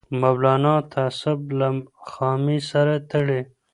[0.21, 1.67] مولانا تعصب له
[2.09, 3.41] خامۍ سره تړي